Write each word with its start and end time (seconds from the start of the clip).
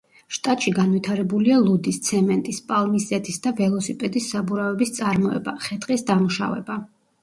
შტატში 0.35 0.71
განვითარებულია 0.77 1.59
ლუდის, 1.65 2.01
ცემენტის, 2.09 2.63
პალმის 2.73 3.07
ზეთის 3.13 3.39
და 3.47 3.55
ველოსიპედის 3.63 4.33
საბურავების 4.35 4.99
წარმოება, 5.01 5.59
ხე-ტყის 5.71 6.11
დამუშავება. 6.13 6.85